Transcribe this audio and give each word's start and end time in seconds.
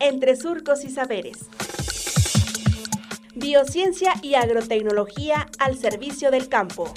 entre 0.00 0.36
surcos 0.36 0.84
y 0.84 0.90
saberes. 0.90 1.48
Biociencia 3.34 4.14
y 4.22 4.34
agrotecnología 4.34 5.46
al 5.58 5.76
servicio 5.76 6.30
del 6.30 6.48
campo. 6.48 6.92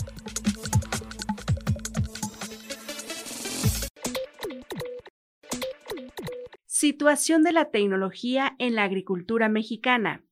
Situación 6.66 7.44
de 7.44 7.52
la 7.52 7.72
tecnología 7.72 8.56
en 8.58 8.76
la 8.76 8.84
agricultura 8.84 9.50
mexicana. 9.50 10.24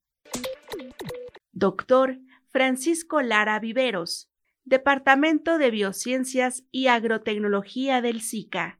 Doctor 1.52 2.18
Francisco 2.50 3.20
Lara 3.20 3.58
Viveros, 3.60 4.30
Departamento 4.64 5.58
de 5.58 5.70
Biociencias 5.70 6.64
y 6.70 6.86
Agrotecnología 6.86 8.00
del 8.00 8.22
SICA. 8.22 8.77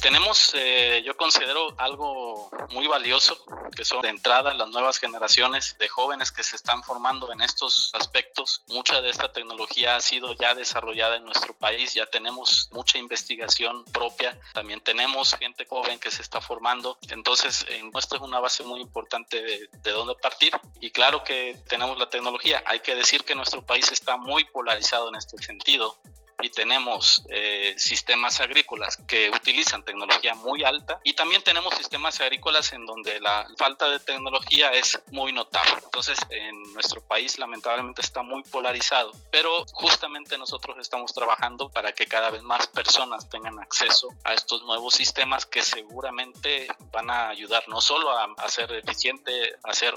Tenemos, 0.00 0.52
eh, 0.54 1.02
yo 1.04 1.14
considero 1.14 1.74
algo 1.76 2.50
muy 2.70 2.86
valioso, 2.86 3.36
que 3.76 3.84
son 3.84 4.00
de 4.00 4.08
entrada 4.08 4.54
las 4.54 4.68
nuevas 4.70 4.98
generaciones 4.98 5.76
de 5.78 5.88
jóvenes 5.88 6.32
que 6.32 6.42
se 6.42 6.56
están 6.56 6.82
formando 6.82 7.30
en 7.32 7.42
estos 7.42 7.90
aspectos. 7.92 8.62
Mucha 8.68 9.02
de 9.02 9.10
esta 9.10 9.30
tecnología 9.30 9.96
ha 9.96 10.00
sido 10.00 10.32
ya 10.34 10.54
desarrollada 10.54 11.16
en 11.16 11.24
nuestro 11.26 11.52
país, 11.52 11.92
ya 11.92 12.06
tenemos 12.06 12.70
mucha 12.72 12.96
investigación 12.96 13.84
propia, 13.92 14.40
también 14.54 14.80
tenemos 14.80 15.34
gente 15.34 15.66
joven 15.66 15.98
que 15.98 16.10
se 16.10 16.22
está 16.22 16.40
formando, 16.40 16.98
entonces 17.08 17.66
esto 17.68 18.16
es 18.16 18.22
una 18.22 18.40
base 18.40 18.62
muy 18.62 18.80
importante 18.80 19.42
de, 19.42 19.68
de 19.70 19.90
dónde 19.90 20.14
partir. 20.14 20.58
Y 20.80 20.90
claro 20.92 21.22
que 21.24 21.58
tenemos 21.68 21.98
la 21.98 22.08
tecnología, 22.08 22.62
hay 22.64 22.80
que 22.80 22.94
decir 22.94 23.22
que 23.24 23.34
nuestro 23.34 23.66
país 23.66 23.92
está 23.92 24.16
muy 24.16 24.44
polarizado 24.44 25.10
en 25.10 25.16
este 25.16 25.36
sentido 25.42 25.98
y 26.42 26.50
tenemos 26.50 27.22
eh, 27.28 27.74
sistemas 27.76 28.40
agrícolas 28.40 28.96
que 29.06 29.30
utilizan 29.30 29.84
tecnología 29.84 30.34
muy 30.34 30.64
alta 30.64 31.00
y 31.04 31.14
también 31.14 31.42
tenemos 31.42 31.74
sistemas 31.74 32.20
agrícolas 32.20 32.72
en 32.72 32.86
donde 32.86 33.20
la 33.20 33.46
falta 33.56 33.88
de 33.88 34.00
tecnología 34.00 34.72
es 34.72 34.98
muy 35.10 35.32
notable. 35.32 35.74
Entonces, 35.84 36.18
en 36.30 36.72
nuestro 36.72 37.00
país 37.02 37.38
lamentablemente 37.38 38.02
está 38.02 38.22
muy 38.22 38.42
polarizado, 38.44 39.12
pero 39.30 39.64
justamente 39.72 40.38
nosotros 40.38 40.76
estamos 40.78 41.12
trabajando 41.12 41.68
para 41.68 41.92
que 41.92 42.06
cada 42.06 42.30
vez 42.30 42.42
más 42.42 42.66
personas 42.68 43.28
tengan 43.28 43.58
acceso 43.58 44.08
a 44.24 44.34
estos 44.34 44.62
nuevos 44.64 44.94
sistemas 44.94 45.46
que 45.46 45.62
seguramente 45.62 46.68
van 46.92 47.10
a 47.10 47.28
ayudar 47.28 47.68
no 47.68 47.80
solo 47.80 48.10
a 48.10 48.28
hacer 48.38 48.72
eficiente, 48.72 49.32
a 49.64 49.70
hacer 49.70 49.94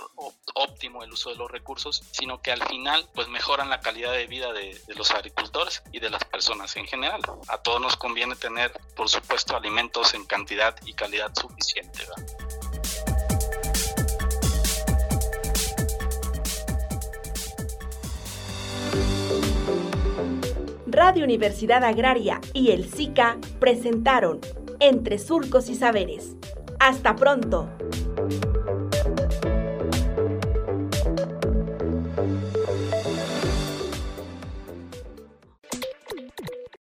óptimo 0.56 1.04
el 1.04 1.12
uso 1.12 1.30
de 1.30 1.36
los 1.36 1.50
recursos, 1.50 2.04
sino 2.12 2.42
que 2.42 2.52
al 2.52 2.64
final 2.68 3.08
pues 3.14 3.28
mejoran 3.28 3.70
la 3.70 3.82
calidad 3.82 4.12
de 4.12 4.28
vida 4.28 4.54
de, 4.54 4.80
de 4.88 4.96
los 4.96 5.12
agricultores 5.12 5.84
y 5.92 6.00
de 6.00 6.10
las 6.10 6.24
personas 6.34 6.76
en 6.78 6.88
general. 6.88 7.22
A 7.48 7.60
todos 7.60 7.80
nos 7.80 7.96
conviene 7.96 8.36
tener, 8.36 8.72
por 8.96 9.08
supuesto, 9.08 9.56
alimentos 9.56 10.16
en 10.16 10.26
cantidad 10.26 10.76
y 10.84 10.94
calidad 10.94 11.32
suficiente. 11.36 12.00
Radio 20.88 21.24
Universidad 21.24 21.84
Agraria 21.84 22.42
y 22.54 22.72
el 22.72 22.92
SICA 22.92 23.38
presentaron 23.60 24.42
Entre 24.80 25.20
Surcos 25.20 25.70
y 25.70 25.76
Saberes. 25.76 26.36
Hasta 26.80 27.16
pronto. 27.16 27.70